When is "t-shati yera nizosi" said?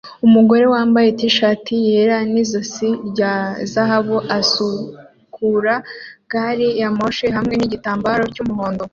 1.19-2.89